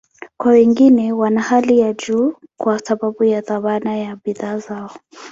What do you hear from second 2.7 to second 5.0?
sababu ya thamani ya bidhaa zao.